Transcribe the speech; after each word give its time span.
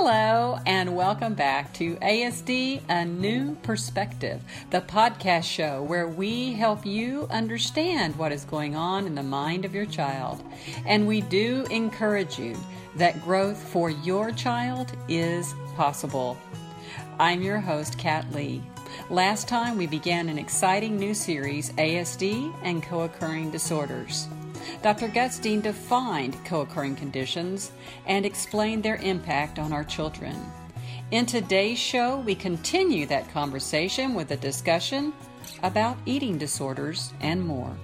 Hello, 0.00 0.60
and 0.64 0.94
welcome 0.94 1.34
back 1.34 1.72
to 1.74 1.96
ASD 1.96 2.82
A 2.88 3.04
New 3.04 3.56
Perspective, 3.64 4.40
the 4.70 4.80
podcast 4.80 5.42
show 5.42 5.82
where 5.82 6.06
we 6.06 6.52
help 6.52 6.86
you 6.86 7.26
understand 7.30 8.14
what 8.14 8.30
is 8.30 8.44
going 8.44 8.76
on 8.76 9.06
in 9.06 9.16
the 9.16 9.24
mind 9.24 9.64
of 9.64 9.74
your 9.74 9.86
child. 9.86 10.40
And 10.86 11.08
we 11.08 11.20
do 11.22 11.66
encourage 11.72 12.38
you 12.38 12.56
that 12.94 13.20
growth 13.24 13.60
for 13.60 13.90
your 13.90 14.30
child 14.30 14.92
is 15.08 15.52
possible. 15.74 16.38
I'm 17.18 17.42
your 17.42 17.58
host, 17.58 17.98
Kat 17.98 18.24
Lee. 18.32 18.62
Last 19.10 19.48
time 19.48 19.76
we 19.76 19.88
began 19.88 20.28
an 20.28 20.38
exciting 20.38 20.96
new 20.96 21.12
series, 21.12 21.72
ASD 21.72 22.54
and 22.62 22.84
Co 22.84 23.00
occurring 23.00 23.50
disorders. 23.50 24.28
Dr. 24.82 25.08
Gutstein 25.08 25.62
defined 25.62 26.36
co 26.44 26.60
occurring 26.60 26.96
conditions 26.96 27.72
and 28.06 28.24
explained 28.24 28.82
their 28.82 28.96
impact 28.96 29.58
on 29.58 29.72
our 29.72 29.84
children. 29.84 30.36
In 31.10 31.26
today's 31.26 31.78
show, 31.78 32.18
we 32.20 32.34
continue 32.34 33.06
that 33.06 33.30
conversation 33.32 34.14
with 34.14 34.30
a 34.30 34.36
discussion 34.36 35.12
about 35.62 35.96
eating 36.06 36.38
disorders 36.38 37.12
and 37.20 37.40
more. 37.42 37.74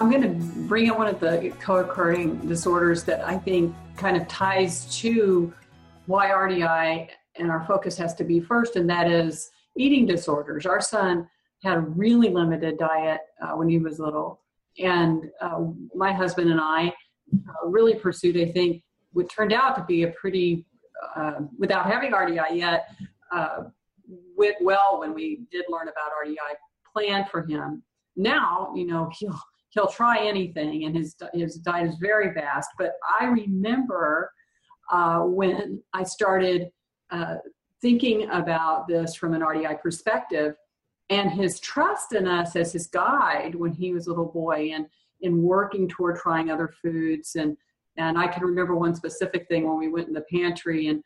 I'm 0.00 0.10
going 0.10 0.22
to 0.22 0.62
bring 0.66 0.90
up 0.90 0.98
one 0.98 1.06
of 1.06 1.20
the 1.20 1.52
co 1.60 1.76
occurring 1.76 2.38
disorders 2.48 3.04
that 3.04 3.24
I 3.24 3.38
think 3.38 3.74
kind 3.96 4.16
of 4.16 4.26
ties 4.28 4.86
to 5.00 5.52
why 6.06 6.30
RDI 6.30 7.08
and 7.36 7.50
our 7.50 7.64
focus 7.66 7.96
has 7.98 8.14
to 8.14 8.24
be 8.24 8.40
first, 8.40 8.76
and 8.76 8.88
that 8.90 9.10
is 9.10 9.50
eating 9.76 10.06
disorders. 10.06 10.66
Our 10.66 10.80
son 10.80 11.28
had 11.62 11.76
a 11.76 11.80
really 11.80 12.28
limited 12.28 12.78
diet 12.78 13.20
uh, 13.42 13.52
when 13.52 13.68
he 13.68 13.78
was 13.78 13.98
little. 13.98 14.40
And 14.78 15.30
uh, 15.40 15.60
my 15.94 16.12
husband 16.12 16.50
and 16.50 16.60
I 16.60 16.92
uh, 17.34 17.68
really 17.68 17.94
pursued, 17.94 18.36
I 18.36 18.50
think, 18.52 18.82
what 19.12 19.28
turned 19.28 19.52
out 19.52 19.76
to 19.76 19.84
be 19.84 20.04
a 20.04 20.08
pretty, 20.08 20.64
uh, 21.16 21.40
without 21.58 21.86
having 21.86 22.12
RDI 22.12 22.56
yet, 22.56 22.88
uh, 23.32 23.64
went 24.36 24.56
well 24.60 25.00
when 25.00 25.12
we 25.14 25.42
did 25.50 25.64
learn 25.68 25.88
about 25.88 26.10
RDI, 26.24 26.54
plan 26.92 27.26
for 27.30 27.44
him. 27.46 27.82
Now, 28.16 28.72
you 28.74 28.86
know, 28.86 29.10
he'll, 29.18 29.38
he'll 29.70 29.88
try 29.88 30.26
anything 30.26 30.84
and 30.84 30.96
his, 30.96 31.14
his 31.34 31.56
diet 31.56 31.88
is 31.88 31.96
very 32.00 32.32
vast. 32.32 32.70
But 32.78 32.92
I 33.20 33.26
remember 33.26 34.32
uh, 34.90 35.20
when 35.20 35.82
I 35.92 36.04
started 36.04 36.70
thinking 37.82 38.28
about 38.30 38.86
this 38.86 39.14
from 39.14 39.34
an 39.34 39.40
RDI 39.40 39.80
perspective, 39.80 40.54
and 41.10 41.30
his 41.30 41.60
trust 41.60 42.12
in 42.14 42.26
us 42.26 42.56
as 42.56 42.72
his 42.72 42.86
guide 42.86 43.54
when 43.54 43.72
he 43.72 43.92
was 43.92 44.06
a 44.06 44.10
little 44.10 44.32
boy 44.32 44.70
and 44.72 44.86
in 45.20 45.42
working 45.42 45.88
toward 45.88 46.16
trying 46.16 46.50
other 46.50 46.72
foods. 46.82 47.34
And 47.34 47.56
and 47.96 48.16
I 48.16 48.28
can 48.28 48.44
remember 48.44 48.74
one 48.76 48.94
specific 48.94 49.48
thing 49.48 49.68
when 49.68 49.76
we 49.76 49.88
went 49.88 50.08
in 50.08 50.14
the 50.14 50.24
pantry 50.32 50.86
and 50.86 51.02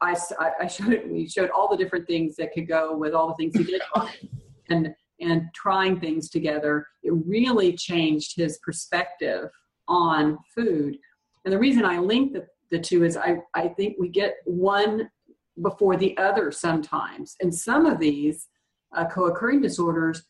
I, 0.00 0.16
I 0.60 0.66
showed 0.68 1.02
we 1.10 1.28
showed 1.28 1.50
all 1.50 1.68
the 1.68 1.76
different 1.76 2.06
things 2.06 2.36
that 2.36 2.52
could 2.52 2.68
go 2.68 2.96
with 2.96 3.12
all 3.12 3.28
the 3.28 3.34
things 3.34 3.56
he 3.56 3.64
did. 3.64 3.82
And 4.70 4.94
and 5.18 5.48
trying 5.54 5.98
things 5.98 6.28
together 6.28 6.86
it 7.02 7.12
really 7.26 7.72
changed 7.72 8.36
his 8.36 8.58
perspective 8.58 9.48
on 9.88 10.38
food. 10.54 10.98
And 11.44 11.52
the 11.52 11.58
reason 11.58 11.86
I 11.86 11.98
link 11.98 12.34
the, 12.34 12.46
the 12.70 12.78
two 12.78 13.02
is 13.02 13.16
I, 13.16 13.38
I 13.54 13.68
think 13.68 13.96
we 13.98 14.10
get 14.10 14.34
one 14.44 15.08
before 15.62 15.96
the 15.96 16.16
other 16.18 16.52
sometimes. 16.52 17.34
And 17.40 17.52
some 17.52 17.86
of 17.86 17.98
these 17.98 18.48
uh, 18.94 19.06
co-occurring 19.06 19.60
disorders 19.60 20.22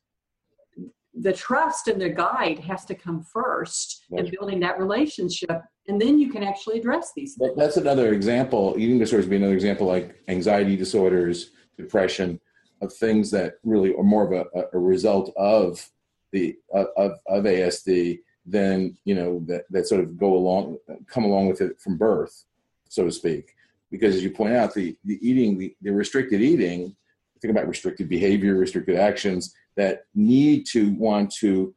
the 1.21 1.33
trust 1.33 1.89
and 1.89 2.01
the 2.01 2.09
guide 2.09 2.59
has 2.59 2.85
to 2.85 2.95
come 2.95 3.23
first 3.23 4.05
in 4.13 4.31
building 4.31 4.61
that 4.61 4.79
relationship 4.79 5.63
and 5.89 6.01
then 6.01 6.19
you 6.19 6.31
can 6.31 6.43
actually 6.43 6.79
address 6.79 7.13
these 7.17 7.35
things. 7.35 7.53
that's 7.57 7.77
another 7.77 8.13
example 8.13 8.75
eating 8.79 8.99
disorders 8.99 9.27
would 9.27 9.31
be 9.31 9.37
another 9.37 9.55
example 9.55 9.87
like 9.87 10.17
anxiety 10.29 10.77
disorders 10.77 11.51
depression 11.77 12.41
of 12.83 12.93
things 12.93 13.31
that 13.31 13.55
really 13.65 13.95
are 13.95 14.05
more 14.05 14.33
of 14.33 14.47
a, 14.55 14.65
a 14.73 14.79
result 14.79 15.33
of 15.37 15.85
the 16.33 16.57
of, 16.73 17.13
of 17.27 17.45
asd 17.45 18.19
than 18.47 18.97
you 19.05 19.15
know 19.15 19.43
that, 19.47 19.65
that 19.71 19.87
sort 19.87 20.01
of 20.01 20.17
go 20.17 20.35
along 20.35 20.77
come 21.07 21.25
along 21.25 21.49
with 21.49 21.61
it 21.61 21.81
from 21.81 21.97
birth 21.97 22.45
so 22.89 23.05
to 23.05 23.13
speak 23.13 23.55
because 23.91 24.15
as 24.15 24.23
you 24.23 24.31
point 24.31 24.55
out 24.55 24.75
the, 24.75 24.97
the 25.05 25.19
eating 25.27 25.59
the, 25.59 25.75
the 25.83 25.91
restricted 25.91 26.41
eating 26.41 26.95
think 27.41 27.51
about 27.53 27.69
restricted 27.69 28.09
behavior, 28.09 28.55
restricted 28.55 28.97
actions 28.97 29.55
that 29.77 30.05
need 30.15 30.67
to 30.67 30.93
want 30.95 31.33
to, 31.37 31.75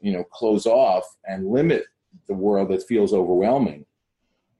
you 0.00 0.12
know, 0.12 0.24
close 0.24 0.66
off 0.66 1.04
and 1.26 1.46
limit 1.46 1.84
the 2.26 2.34
world 2.34 2.70
that 2.70 2.86
feels 2.86 3.12
overwhelming. 3.12 3.84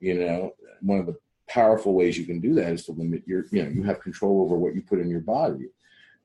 You 0.01 0.21
know, 0.21 0.55
one 0.81 0.99
of 0.99 1.07
the 1.07 1.17
powerful 1.49 1.95
ways 1.95 2.19
you 2.19 2.27
can 2.27 2.41
do 2.41 2.55
that 2.55 2.73
is 2.73 2.85
to 2.87 2.93
limit 2.93 3.23
your, 3.27 3.47
you 3.51 3.63
know, 3.63 3.71
you 3.71 3.83
have 3.85 4.01
control 4.01 4.43
over 4.43 4.57
what 4.57 4.75
you 4.75 4.83
put 4.83 5.01
in 5.01 5.09
your 5.09 5.21
body. 5.21 5.69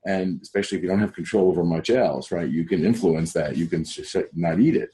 And 0.05 0.41
especially 0.41 0.77
if 0.77 0.83
you 0.83 0.89
don't 0.89 0.99
have 0.99 1.13
control 1.13 1.49
over 1.49 1.63
much 1.63 1.89
else, 1.89 2.31
right? 2.31 2.49
You 2.49 2.65
can 2.65 2.85
influence 2.85 3.33
that. 3.33 3.57
You 3.57 3.67
can 3.67 3.83
just 3.83 4.15
not 4.33 4.59
eat 4.59 4.75
it 4.75 4.91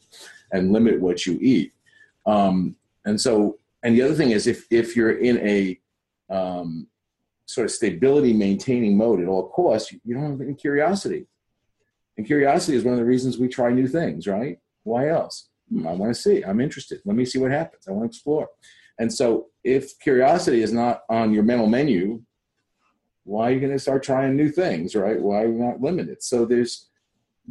and 0.52 0.72
limit 0.72 1.00
what 1.00 1.25
you 1.25 1.38
eat. 1.42 1.74
Um, 2.25 2.75
and 3.06 3.19
so, 3.19 3.59
and 3.84 3.96
the 3.96 4.02
other 4.02 4.16
thing 4.16 4.31
is 4.31 4.47
if, 4.47 4.66
if 4.72 4.96
you're 4.96 5.18
in 5.18 5.38
a, 5.40 5.80
um, 6.30 6.88
sort 7.45 7.66
of 7.66 7.72
stability 7.72 8.33
maintaining 8.33 8.97
mode 8.97 9.22
at 9.22 9.28
all 9.28 9.50
costs, 9.50 9.91
you 9.91 10.16
don't 10.16 10.31
have 10.31 10.41
any 10.41 10.53
curiosity. 10.53 11.28
And 12.17 12.25
curiosity 12.25 12.78
is 12.78 12.83
one 12.83 12.94
of 12.94 13.00
the 13.00 13.06
reasons 13.06 13.38
we 13.38 13.47
try 13.47 13.72
new 13.72 13.88
things, 13.88 14.28
right? 14.28 14.59
Why 14.83 15.09
else? 15.09 15.50
I 15.72 15.91
want 15.94 16.16
to 16.16 16.22
see. 16.22 16.44
I'm 16.44 16.61
interested. 16.61 17.01
Let 17.06 17.16
me 17.16 17.25
see 17.25 17.39
what 17.39 17.51
happens. 17.51 17.88
I 17.88 17.91
want 17.91 18.03
to 18.03 18.16
explore. 18.16 18.47
And 19.00 19.11
so, 19.11 19.47
if 19.63 19.97
curiosity 20.00 20.61
is 20.61 20.72
not 20.72 21.01
on 21.09 21.33
your 21.33 21.44
mental 21.44 21.67
menu, 21.67 22.22
why 23.25 23.50
are 23.50 23.53
you 23.53 23.59
going 23.59 23.72
to 23.72 23.79
start 23.79 24.03
trying 24.03 24.35
new 24.35 24.50
things, 24.50 24.95
right? 24.95 25.19
Why 25.19 25.44
are 25.44 25.47
you 25.47 25.53
not 25.53 25.81
limited? 25.81 26.22
So 26.22 26.45
there's, 26.45 26.89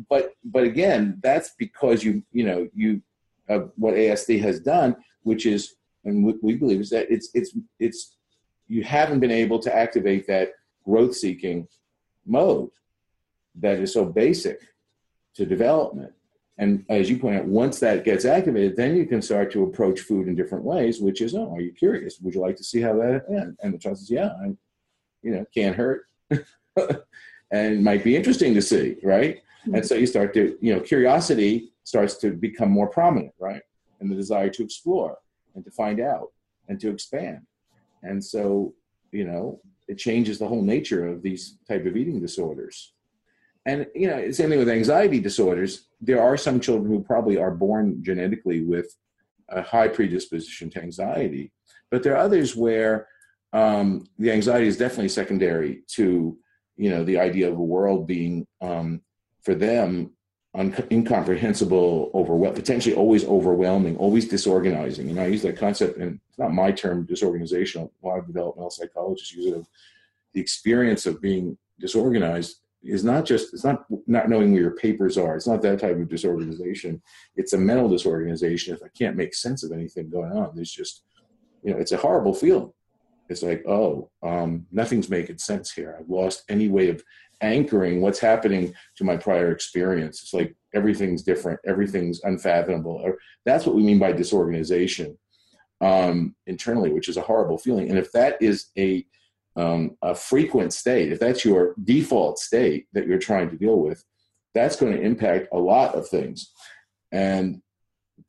but 0.08 0.32
but 0.44 0.62
again, 0.62 1.20
that's 1.22 1.50
because 1.58 2.02
you 2.02 2.22
you 2.32 2.44
know 2.44 2.68
you 2.74 3.02
uh, 3.48 3.66
what 3.76 3.94
ASD 3.94 4.40
has 4.40 4.60
done, 4.60 4.96
which 5.22 5.46
is, 5.46 5.74
and 6.04 6.24
we 6.42 6.54
believe 6.54 6.80
is 6.80 6.90
that 6.90 7.10
it's 7.10 7.28
it's 7.34 7.52
it's 7.78 8.13
you 8.68 8.82
haven't 8.82 9.20
been 9.20 9.30
able 9.30 9.58
to 9.60 9.74
activate 9.74 10.26
that 10.26 10.50
growth 10.84 11.14
seeking 11.14 11.68
mode 12.26 12.70
that 13.56 13.78
is 13.78 13.92
so 13.92 14.04
basic 14.04 14.60
to 15.34 15.46
development. 15.46 16.12
And 16.56 16.84
as 16.88 17.10
you 17.10 17.18
point 17.18 17.36
out, 17.36 17.46
once 17.46 17.80
that 17.80 18.04
gets 18.04 18.24
activated, 18.24 18.76
then 18.76 18.96
you 18.96 19.06
can 19.06 19.20
start 19.20 19.50
to 19.52 19.64
approach 19.64 20.00
food 20.00 20.28
in 20.28 20.36
different 20.36 20.64
ways, 20.64 21.00
which 21.00 21.20
is, 21.20 21.34
oh, 21.34 21.52
are 21.52 21.60
you 21.60 21.72
curious? 21.72 22.20
Would 22.20 22.34
you 22.34 22.40
like 22.40 22.56
to 22.56 22.64
see 22.64 22.80
how 22.80 22.94
that 22.94 23.24
ends? 23.28 23.56
And 23.60 23.74
the 23.74 23.78
child 23.78 23.98
says, 23.98 24.10
yeah, 24.10 24.30
I'm, 24.40 24.56
you 25.22 25.32
know, 25.32 25.44
can't 25.52 25.74
hurt. 25.74 26.06
and 27.50 27.82
might 27.82 28.04
be 28.04 28.16
interesting 28.16 28.54
to 28.54 28.62
see, 28.62 28.96
right? 29.02 29.38
Mm-hmm. 29.62 29.74
And 29.76 29.86
so 29.86 29.96
you 29.96 30.06
start 30.06 30.32
to, 30.34 30.56
you 30.60 30.74
know, 30.74 30.80
curiosity 30.80 31.72
starts 31.82 32.16
to 32.18 32.30
become 32.30 32.70
more 32.70 32.88
prominent, 32.88 33.34
right? 33.40 33.62
And 34.00 34.10
the 34.10 34.14
desire 34.14 34.50
to 34.50 34.62
explore 34.62 35.18
and 35.56 35.64
to 35.64 35.70
find 35.72 36.00
out 36.00 36.28
and 36.68 36.78
to 36.80 36.90
expand 36.90 37.40
and 38.04 38.22
so 38.22 38.74
you 39.12 39.24
know 39.24 39.60
it 39.88 39.98
changes 39.98 40.38
the 40.38 40.48
whole 40.48 40.62
nature 40.62 41.06
of 41.06 41.22
these 41.22 41.58
type 41.68 41.84
of 41.86 41.96
eating 41.96 42.20
disorders. 42.20 42.92
And 43.66 43.86
you 43.94 44.08
know 44.08 44.30
same 44.30 44.50
thing 44.50 44.58
with 44.58 44.68
anxiety 44.68 45.20
disorders. 45.20 45.88
There 46.00 46.22
are 46.22 46.36
some 46.36 46.60
children 46.60 46.92
who 46.92 47.02
probably 47.02 47.38
are 47.38 47.50
born 47.50 48.02
genetically 48.02 48.62
with 48.62 48.94
a 49.48 49.62
high 49.62 49.88
predisposition 49.88 50.70
to 50.70 50.82
anxiety. 50.82 51.52
But 51.90 52.02
there 52.02 52.14
are 52.14 52.24
others 52.24 52.56
where 52.56 53.08
um, 53.52 54.06
the 54.18 54.32
anxiety 54.32 54.66
is 54.66 54.76
definitely 54.76 55.08
secondary 55.08 55.82
to 55.96 56.36
you 56.76 56.90
know 56.90 57.04
the 57.04 57.18
idea 57.18 57.48
of 57.48 57.56
a 57.56 57.70
world 57.76 58.06
being 58.06 58.46
um, 58.60 59.00
for 59.42 59.54
them 59.54 60.10
un- 60.54 60.74
incomprehensible, 60.90 62.10
overwhelming, 62.14 62.60
potentially 62.60 62.94
always 62.94 63.24
overwhelming, 63.24 63.96
always 63.96 64.28
disorganizing. 64.28 65.10
And 65.10 65.20
I 65.20 65.26
use 65.26 65.42
that 65.42 65.56
concept, 65.56 65.98
and 65.98 66.20
it's 66.28 66.38
not 66.38 66.52
my 66.52 66.70
term, 66.70 67.04
disorganization. 67.04 67.88
A 68.02 68.06
lot 68.06 68.18
of 68.18 68.26
developmental 68.26 68.70
psychologists 68.70 69.34
use 69.34 69.46
it. 69.46 69.56
Of 69.56 69.66
the 70.32 70.40
experience 70.40 71.06
of 71.06 71.20
being 71.20 71.56
disorganized 71.78 72.60
is 72.82 73.02
not 73.04 73.24
just 73.24 73.54
it's 73.54 73.64
not 73.64 73.86
not 74.06 74.28
knowing 74.28 74.52
where 74.52 74.62
your 74.62 74.76
papers 74.76 75.16
are. 75.16 75.36
It's 75.36 75.46
not 75.46 75.62
that 75.62 75.80
type 75.80 75.96
of 75.96 76.08
disorganization. 76.08 77.00
It's 77.36 77.52
a 77.52 77.58
mental 77.58 77.88
disorganization. 77.88 78.74
If 78.74 78.82
I 78.82 78.88
can't 78.88 79.16
make 79.16 79.34
sense 79.34 79.62
of 79.62 79.72
anything 79.72 80.10
going 80.10 80.32
on, 80.32 80.52
there's 80.54 80.72
just 80.72 81.02
you 81.62 81.72
know, 81.72 81.78
it's 81.78 81.92
a 81.92 81.96
horrible 81.96 82.34
feeling. 82.34 82.72
It's 83.34 83.42
like, 83.42 83.64
oh, 83.66 84.10
um, 84.22 84.64
nothing's 84.70 85.10
making 85.10 85.38
sense 85.38 85.72
here. 85.72 85.96
I've 85.98 86.08
lost 86.08 86.44
any 86.48 86.68
way 86.68 86.88
of 86.88 87.02
anchoring 87.40 88.00
what's 88.00 88.20
happening 88.20 88.72
to 88.96 89.02
my 89.02 89.16
prior 89.16 89.50
experience. 89.50 90.22
It's 90.22 90.32
like 90.32 90.54
everything's 90.72 91.24
different, 91.24 91.58
everything's 91.66 92.22
unfathomable. 92.22 93.12
That's 93.44 93.66
what 93.66 93.74
we 93.74 93.82
mean 93.82 93.98
by 93.98 94.12
disorganization 94.12 95.18
um, 95.80 96.36
internally, 96.46 96.92
which 96.92 97.08
is 97.08 97.16
a 97.16 97.22
horrible 97.22 97.58
feeling. 97.58 97.88
And 97.90 97.98
if 97.98 98.12
that 98.12 98.40
is 98.40 98.66
a 98.78 99.04
um, 99.56 99.96
a 100.02 100.14
frequent 100.14 100.72
state, 100.72 101.10
if 101.10 101.18
that's 101.18 101.44
your 101.44 101.74
default 101.82 102.38
state 102.38 102.86
that 102.92 103.06
you're 103.06 103.18
trying 103.18 103.50
to 103.50 103.56
deal 103.56 103.80
with, 103.80 104.04
that's 104.54 104.76
going 104.76 104.92
to 104.92 105.02
impact 105.02 105.48
a 105.52 105.58
lot 105.58 105.94
of 105.94 106.08
things. 106.08 106.52
And 107.12 107.62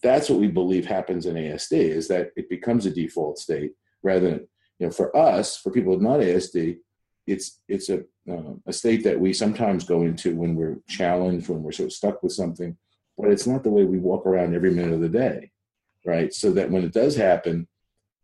that's 0.04 0.30
what 0.30 0.40
we 0.40 0.48
believe 0.48 0.86
happens 0.86 1.26
in 1.26 1.36
ASD 1.36 1.74
is 1.74 2.08
that 2.08 2.32
it 2.36 2.50
becomes 2.50 2.86
a 2.86 2.92
default 2.92 3.40
state 3.40 3.74
rather 4.04 4.30
than 4.30 4.48
you 4.80 4.88
know 4.88 4.92
for 4.92 5.16
us 5.16 5.58
for 5.58 5.72
people 5.72 5.94
with 5.94 6.02
not 6.02 6.20
ASD 6.20 6.78
it's 7.28 7.60
it's 7.68 7.90
a 7.90 8.00
uh, 8.30 8.54
a 8.66 8.74
state 8.74 9.04
that 9.04 9.20
we 9.20 9.34
sometimes 9.34 9.84
go 9.84 10.02
into 10.02 10.36
when 10.36 10.56
we're 10.56 10.78
challenged 10.88 11.50
when 11.50 11.64
we're 11.64 11.72
sort 11.72 11.88
of 11.88 11.94
stuck 11.94 12.22
with 12.24 12.32
something 12.32 12.78
but 13.18 13.32
it's 13.32 13.48
not 13.48 13.64
the 13.64 13.70
way 13.70 13.86
we 13.86 13.98
walk 13.98 14.26
around 14.26 14.54
every 14.54 14.72
minute 14.72 14.94
of 14.94 15.02
the 15.02 15.10
day 15.10 15.52
right? 16.06 16.34
So 16.34 16.52
that 16.52 16.70
when 16.70 16.84
it 16.84 16.94
does 16.94 17.16
happen 17.16 17.68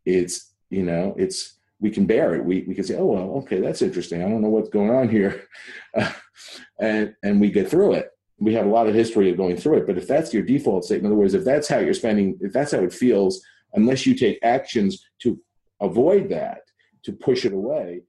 it's 0.05 0.53
you 0.69 0.83
know 0.83 1.15
it's 1.17 1.57
we 1.79 1.89
can 1.89 2.05
bear 2.05 2.35
it. 2.35 2.45
We, 2.45 2.63
we 2.67 2.75
can 2.75 2.83
say 2.83 2.95
oh 2.95 3.05
well 3.05 3.29
okay 3.43 3.59
that's 3.59 3.81
interesting. 3.81 4.21
I 4.21 4.29
don't 4.29 4.41
know 4.41 4.49
what's 4.49 4.69
going 4.69 4.91
on 4.91 5.09
here. 5.09 5.47
And 6.79 7.13
and 7.23 7.39
we 7.39 7.51
get 7.51 7.69
through 7.69 7.93
it. 7.93 8.09
We 8.39 8.53
have 8.55 8.65
a 8.65 8.69
lot 8.69 8.87
of 8.87 8.95
history 8.95 9.29
of 9.29 9.37
going 9.37 9.57
through 9.57 9.77
it. 9.77 9.87
But 9.87 9.97
if 9.97 10.07
that's 10.07 10.33
your 10.33 10.41
default 10.41 10.83
state, 10.83 10.99
in 10.99 11.05
other 11.05 11.15
words, 11.15 11.35
if 11.35 11.45
that's 11.45 11.67
how 11.67 11.77
you're 11.77 11.93
spending, 11.93 12.37
if 12.41 12.51
that's 12.51 12.71
how 12.71 12.79
it 12.79 12.91
feels, 12.91 13.41
unless 13.73 14.07
you 14.07 14.15
take 14.15 14.39
actions 14.41 15.05
to 15.19 15.39
avoid 15.81 16.29
that, 16.29 16.61
to 17.03 17.11
push 17.11 17.45
it 17.45 17.53
away, 17.53 18.01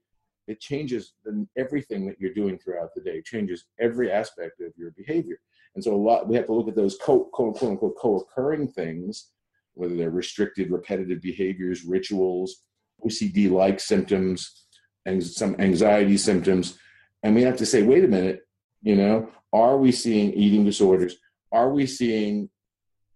it 0.46 0.60
changes 0.60 1.14
everything 1.56 2.06
that 2.06 2.20
you're 2.20 2.34
doing 2.34 2.58
throughout 2.58 2.94
the 2.94 3.00
day, 3.00 3.19
it 3.19 3.24
changes 3.24 3.64
every 3.80 4.10
aspect 4.10 4.60
of 4.60 4.72
your 4.76 4.90
behavior. 4.92 5.38
And 5.74 5.82
so 5.82 5.94
a 5.94 5.96
lot 5.96 6.28
we 6.28 6.36
have 6.36 6.46
to 6.46 6.52
look 6.52 6.69
at 6.69 6.76
those 6.76 6.98
co, 7.02 7.24
quote, 7.24 7.56
quote 7.56 7.72
unquote 7.72 7.96
co-occurring 7.98 8.69
things, 8.69 9.30
whether 9.74 9.96
they're 9.96 10.10
restricted, 10.10 10.70
repetitive 10.70 11.22
behaviors, 11.22 11.84
rituals, 11.84 12.64
OCD-like 13.06 13.80
symptoms, 13.80 14.64
and 15.06 15.24
some 15.24 15.56
anxiety 15.58 16.16
symptoms, 16.16 16.78
and 17.22 17.34
we 17.34 17.42
have 17.42 17.56
to 17.56 17.66
say, 17.66 17.82
wait 17.82 18.04
a 18.04 18.08
minute, 18.08 18.46
you 18.82 18.96
know, 18.96 19.28
are 19.52 19.76
we 19.76 19.92
seeing 19.92 20.32
eating 20.32 20.64
disorders? 20.64 21.16
Are 21.52 21.70
we 21.70 21.86
seeing 21.86 22.48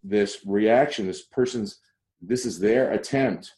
this 0.04 0.38
reaction, 0.46 1.06
this 1.06 1.22
person's, 1.22 1.80
this 2.20 2.46
is 2.46 2.58
their 2.58 2.92
attempt 2.92 3.55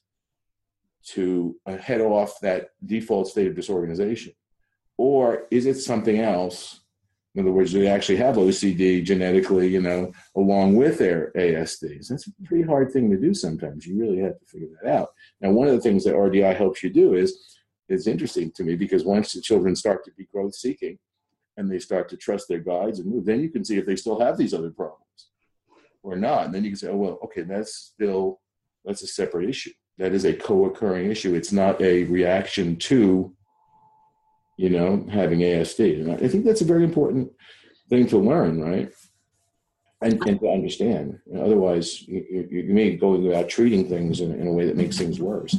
to 1.07 1.57
uh, 1.67 1.77
head 1.77 2.01
off 2.01 2.41
that 2.41 2.71
default 2.85 3.29
state 3.29 3.47
of 3.47 3.57
disorganization? 3.57 4.33
Or 4.97 5.47
is 5.51 5.67
it 5.67 5.77
something 5.77 6.19
else? 6.19 6.81
In 7.35 7.43
other 7.43 7.53
words, 7.53 7.73
do 7.73 7.81
they 7.81 7.89
actually 7.89 8.17
have 8.17 8.37
OCD 8.37 9.05
genetically, 9.05 9.69
you 9.69 9.81
know, 9.81 10.13
along 10.37 10.75
with 10.75 10.99
their 10.99 11.31
ASDs? 11.37 12.09
That's 12.09 12.27
a 12.27 12.33
pretty 12.45 12.65
hard 12.65 12.91
thing 12.91 13.11
to 13.11 13.17
do 13.17 13.33
sometimes. 13.33 13.87
You 13.87 14.01
really 14.01 14.19
have 14.19 14.39
to 14.39 14.47
figure 14.47 14.69
that 14.83 14.91
out. 14.91 15.11
Now, 15.41 15.53
one 15.53 15.69
of 15.69 15.75
the 15.75 15.81
things 15.81 16.05
that 16.05 16.15
RDI 16.15 16.57
helps 16.57 16.83
you 16.83 16.91
do 16.91 17.15
is, 17.15 17.57
is 17.89 18.09
interesting 18.09 18.51
to 18.53 18.65
me 18.65 18.75
because 18.75 19.05
once 19.05 19.33
the 19.33 19.41
children 19.41 19.77
start 19.77 20.05
to 20.05 20.11
be 20.13 20.27
growth 20.27 20.55
seeking, 20.55 20.99
and 21.59 21.71
they 21.71 21.81
start 21.81 22.09
to 22.09 22.17
trust 22.17 22.49
their 22.49 22.61
guides 22.61 23.01
and 23.01 23.11
move, 23.11 23.27
then 23.27 23.41
you 23.41 23.51
can 23.51 23.65
see 23.65 23.77
if 23.77 23.85
they 23.85 23.97
still 23.97 24.19
have 24.21 24.39
these 24.39 24.55
other 24.55 24.71
problems 24.71 25.03
or 26.05 26.15
not. 26.15 26.47
And 26.47 26.55
then 26.55 26.63
you 26.63 26.71
can 26.71 26.79
say, 26.79 26.89
oh, 26.89 26.97
well, 26.97 27.19
okay, 27.25 27.43
that's 27.43 27.75
still, 27.75 28.41
that's 28.85 29.03
a 29.03 29.09
separate 29.09 29.49
issue. 29.49 29.73
That 29.99 30.13
is 30.13 30.25
a 30.25 30.33
co-occurring 30.33 31.11
issue. 31.11 31.35
It's 31.35 31.53
not 31.53 31.81
a 31.81 32.05
reaction 32.05 32.77
to, 32.77 33.35
you 34.57 34.71
know, 34.71 35.07
having 35.11 35.41
ASD. 35.41 36.01
And 36.01 36.13
I 36.13 36.29
think 36.29 36.45
that's 36.45 36.61
a 36.61 36.67
very 36.67 36.85
important 36.85 37.33
thing 37.89 38.07
to 38.09 38.19
learn, 38.19 38.61
right? 38.61 38.93
And, 40.01 40.23
and 40.29 40.39
to 40.41 40.49
understand. 40.49 41.19
Otherwise, 41.37 42.03
you, 42.07 42.47
you, 42.49 42.73
may 42.73 42.95
go 42.95 43.15
about 43.15 43.49
treating 43.49 43.89
things 43.89 44.21
in, 44.21 44.33
in 44.41 44.47
a 44.47 44.53
way 44.53 44.67
that 44.67 44.77
makes 44.77 44.97
things 44.97 45.19
worse. 45.19 45.57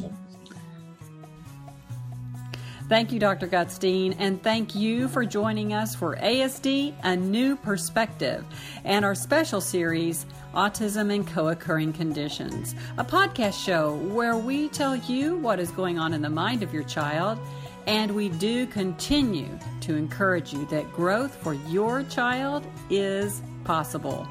Thank 2.89 3.12
you, 3.12 3.19
Dr. 3.19 3.47
Gutstein, 3.47 4.15
and 4.18 4.41
thank 4.41 4.74
you 4.74 5.07
for 5.09 5.24
joining 5.24 5.74
us 5.74 5.94
for 5.94 6.15
ASD 6.15 6.95
A 7.03 7.15
New 7.15 7.56
Perspective 7.56 8.44
and 8.83 9.06
our 9.06 9.13
special 9.13 9.62
series, 9.62 10.25
Autism 10.56 11.13
and 11.13 11.27
Co 11.27 11.50
occurring 11.50 11.94
Conditions, 11.94 12.74
a 12.97 13.06
podcast 13.06 13.63
show 13.63 13.95
where 13.95 14.36
we 14.36 14.69
tell 14.69 14.95
you 14.95 15.38
what 15.38 15.59
is 15.59 15.69
going 15.69 16.00
on 16.00 16.15
in 16.15 16.24
the 16.24 16.31
mind 16.31 16.63
of 16.63 16.74
your 16.74 16.81
child, 16.81 17.38
and 17.86 18.09
we 18.09 18.30
do 18.30 18.65
continue 18.65 19.59
to 19.81 19.95
encourage 19.95 20.51
you 20.51 20.65
that 20.65 20.91
growth 20.91 21.36
for 21.44 21.53
your 21.53 22.01
child 22.06 22.65
is 22.89 23.44
possible. 23.65 24.27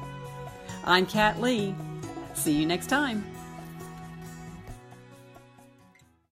I'm 0.83 1.05
Kat 1.05 1.39
Lee. 1.39 1.73
See 2.33 2.51
you 2.51 2.65
next 2.65 2.87
time. 2.87 3.23